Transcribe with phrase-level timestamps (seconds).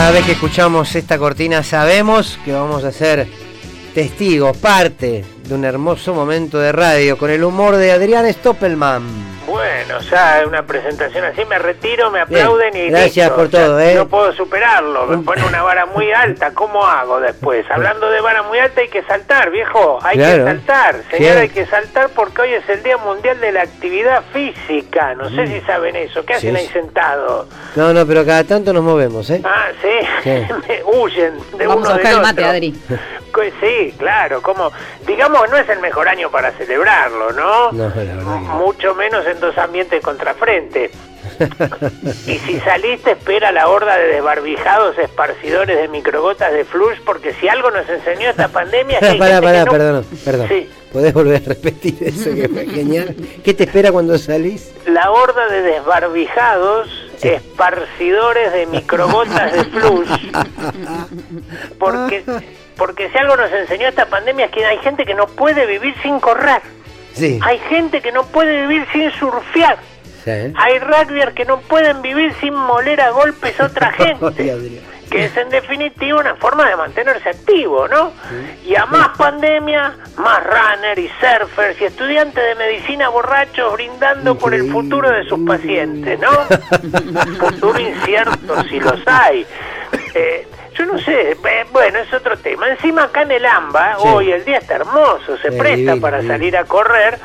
[0.00, 3.28] Cada vez que escuchamos esta cortina sabemos que vamos a ser
[3.92, 9.02] testigos, parte de un hermoso momento de radio con el humor de Adrián Stoppelman.
[9.60, 13.34] Bueno, ya una presentación así me retiro, me aplauden y gracias listo.
[13.36, 13.94] por O sea, todo, ¿eh?
[13.94, 17.66] No puedo superarlo, me pone una vara muy alta, ¿cómo hago después?
[17.70, 20.44] Hablando de vara muy alta hay que saltar, viejo, hay Claro.
[20.44, 24.22] que saltar, señor, hay que saltar porque hoy es el Día Mundial de la Actividad
[24.32, 26.56] Física, no sé si saben eso, ¿qué hacen Mm.
[26.56, 27.46] Ahí sentados?
[27.76, 29.42] No, no, pero cada tanto nos movemos, ¿eh?
[29.44, 30.30] Ah, sí,
[30.86, 32.50] huyen de Vamos uno a buscar del el mate, otro.
[32.50, 32.74] Adri.
[33.60, 34.70] Sí, claro, como,
[35.06, 37.72] digamos, no es el mejor año para celebrarlo, ¿no?
[37.72, 37.90] No.
[38.56, 40.90] Mucho menos en dos ambientes contrafrente.
[42.26, 47.48] Y si saliste, espera la horda de desbarbijados esparcidores de microgotas de flush, porque si
[47.48, 50.48] algo nos enseñó esta pandemia es que Pará, pará, que perdón, perdón.
[50.48, 50.68] Sí.
[50.92, 53.14] ¿Podés volver a repetir eso que fue genial?
[53.44, 54.72] ¿Qué te espera cuando salís?
[54.86, 56.88] La horda de desbarbijados
[57.22, 60.32] esparcidores de microgotas de flush.
[61.78, 62.24] Porque,
[62.80, 65.94] porque si algo nos enseñó esta pandemia es que hay gente que no puede vivir
[66.02, 66.62] sin correr.
[67.12, 67.38] Sí.
[67.42, 69.76] Hay gente que no puede vivir sin surfear.
[70.24, 70.50] Sí.
[70.56, 74.50] Hay rugbyers que no pueden vivir sin moler a golpes a otra gente.
[75.10, 78.12] Que es en definitiva una forma de mantenerse activo, ¿no?
[78.64, 84.54] Y a más pandemia, más runner y surfers y estudiantes de medicina borrachos brindando por
[84.54, 86.30] el futuro de sus pacientes, ¿no?
[87.46, 89.44] futuro incierto si los hay.
[90.14, 92.68] Eh, yo no sé, eh, bueno, es otro tema.
[92.70, 94.08] Encima acá en el AMBA, Sí.
[94.08, 96.34] hoy el día está hermoso, se Sí, presta divino, para divino.
[96.34, 97.18] salir a correr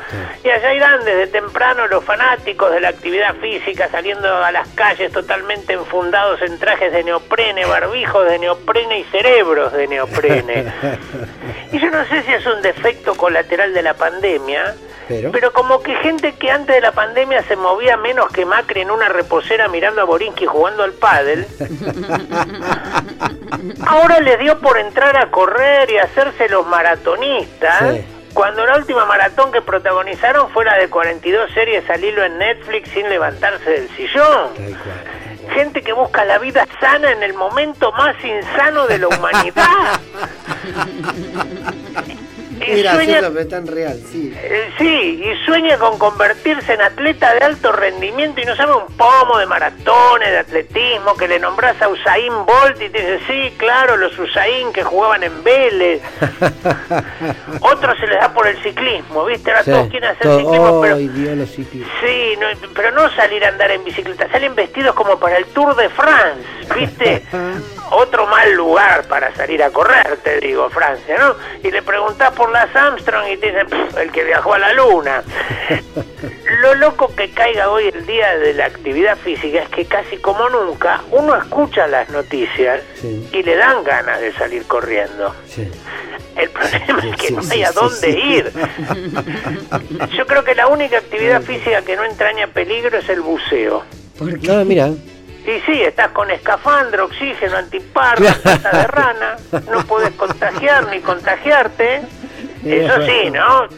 [0.44, 5.12] y allá irán desde temprano los fanáticos de la actividad física saliendo a las calles
[5.12, 10.64] totalmente enfundados en trajes de neoprene, barbijos de neoprene y cerebros de neoprene.
[11.72, 14.74] Y yo no sé si es un defecto colateral de la pandemia,
[15.08, 15.30] Pero.
[15.30, 18.90] pero como que gente que antes de la pandemia se movía menos que Macri en
[18.90, 21.46] una reposera mirando a Borinsky jugando al pádel,
[23.86, 27.94] ahora le dio por entrar a correr y hacerse los maratonistas.
[27.94, 28.04] Sí.
[28.34, 32.90] Cuando la última maratón que protagonizaron fue la de 42 series al hilo en Netflix
[32.90, 34.52] sin levantarse del sillón.
[34.54, 35.54] Tal cual.
[35.54, 40.00] Gente que busca la vida sana en el momento más insano de la humanidad.
[42.72, 44.32] Es sueña- pero tan real, sí.
[44.36, 48.86] eh, sí, y sueña con convertirse en atleta de alto rendimiento y no sabe un
[48.96, 53.54] pomo de maratones, de atletismo, que le nombras a Usain Bolt y te dice, sí,
[53.56, 56.02] claro, los Usain que jugaban en Vélez.
[57.60, 59.50] Otros se les da por el ciclismo, ¿viste?
[59.50, 60.96] Ahora Sí, todos quieren hacer todo- ciclismo, pero...
[60.96, 61.48] Ay, Dios.
[61.50, 65.74] Sí, no, pero no salir a andar en bicicleta, salen vestidos como para el Tour
[65.76, 66.42] de France,
[66.76, 67.22] ¿viste?
[67.90, 71.34] Otro mal lugar para salir a correr, te digo, Francia, ¿no?
[71.62, 74.72] Y le preguntás por las Armstrong y te dicen, "Pff, el que viajó a la
[74.72, 75.22] luna.
[76.62, 80.48] Lo loco que caiga hoy el día de la actividad física es que casi como
[80.48, 83.28] nunca uno escucha las noticias Sí.
[83.32, 85.34] y le dan ganas de salir corriendo.
[85.46, 85.70] Sí.
[86.36, 88.18] El problema es que Sí, no sí, hay a dónde sí.
[88.18, 88.52] ir.
[90.16, 93.84] Yo creo que la única actividad física que no entraña peligro es el buceo.
[94.18, 94.46] ¿Por qué?
[94.48, 94.90] No, mira.
[95.46, 99.36] Y sí, estás con escafandro, oxígeno, antiparra, pata de rana,
[99.70, 102.02] no puedes contagiar ni contagiarte.
[102.64, 103.68] Eso sí, ¿no?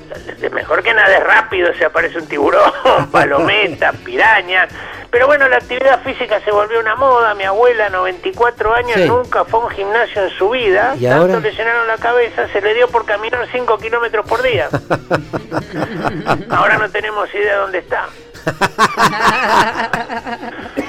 [0.50, 2.72] Mejor que nada es rápido, se aparece un tiburón,
[3.12, 4.66] palometa, piraña.
[5.10, 7.34] Pero bueno, la actividad física se volvió una moda.
[7.34, 9.04] Mi abuela, 94 años, Sí.
[9.06, 10.94] nunca fue a un gimnasio en su vida.
[10.98, 11.40] ¿Y Tanto ahora?
[11.40, 14.68] le llenaron la cabeza, se le dio por caminar 5 kilómetros por día.
[16.50, 18.06] Ahora no tenemos idea de dónde está.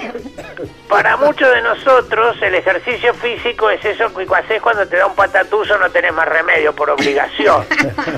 [1.02, 5.16] Para muchos de nosotros el ejercicio físico es eso que haces cuando te da un
[5.16, 7.66] patatuzo no tenés más remedio por obligación.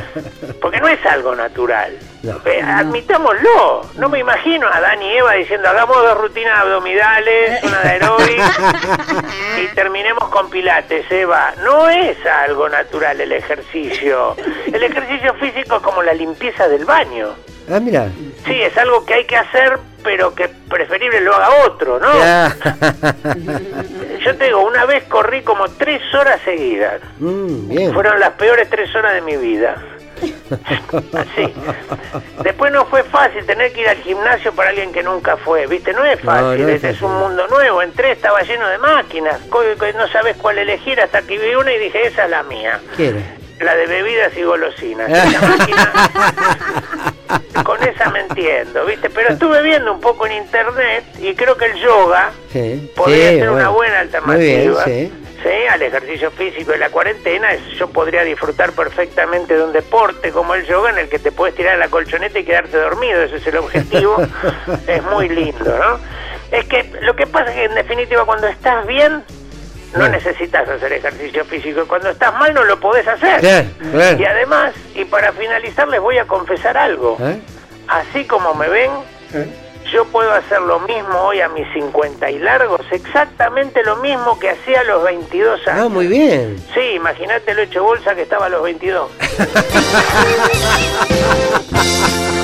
[0.61, 1.95] Porque no es algo natural.
[2.23, 2.41] No.
[2.43, 3.81] Eh, admitámoslo.
[3.97, 8.41] No me imagino a Dani y Eva diciendo hagamos dos rutinas abdominales, una de aeróbic
[9.61, 11.53] y terminemos con pilates, Eva.
[11.63, 14.35] No es algo natural el ejercicio.
[14.65, 17.35] El ejercicio físico es como la limpieza del baño.
[17.71, 18.07] Ah, mira.
[18.45, 22.11] Sí, es algo que hay que hacer, pero que preferible lo haga otro, ¿no?
[24.25, 27.01] Yo te digo, una vez corrí como tres horas seguidas.
[27.19, 27.93] Mm, bien.
[27.93, 29.75] Fueron las peores tres horas de mi vida.
[31.13, 31.53] Así.
[32.43, 35.93] Después no fue fácil tener que ir al gimnasio para alguien que nunca fue, ¿viste?
[35.93, 37.81] No es fácil, no es este es un mundo nuevo.
[37.81, 42.07] Entré, estaba lleno de máquinas, no sabes cuál elegir hasta que vi una y dije,
[42.07, 42.79] esa es la mía.
[42.95, 43.13] ¿Qué?
[43.59, 45.09] La de bebidas y golosinas.
[45.27, 47.10] Esa máquina,
[47.63, 49.09] con esa me entiendo, ¿viste?
[49.09, 52.91] Pero estuve viendo un poco en internet y creo que el yoga Sí.
[52.95, 54.85] podría sí, ser una buena alternativa.
[54.85, 55.13] Bien, sí.
[55.43, 57.47] Sí, al ejercicio físico de la cuarentena,
[57.77, 61.55] yo podría disfrutar perfectamente de un deporte como el yoga en el que te puedes
[61.55, 64.17] tirar a la colchoneta y quedarte dormido, ese es el objetivo.
[64.87, 65.99] es muy lindo, ¿no?
[66.55, 69.23] Es que lo que pasa es que en definitiva cuando estás bien,
[69.97, 71.85] no necesitas hacer ejercicio físico.
[71.87, 73.65] Cuando estás mal no lo podés hacer.
[74.17, 77.17] Y además, y para finalizar les voy a confesar algo.
[77.21, 77.39] ¿Eh?
[77.87, 78.91] Así como me ven,
[79.91, 84.51] yo puedo hacer lo mismo hoy a mis 50 y largos, exactamente lo mismo que
[84.51, 85.85] hacía a los 22 años.
[85.85, 86.57] Ah, muy bien.
[86.73, 89.11] Sí, imagínate lo hecho bolsa que estaba a los 22.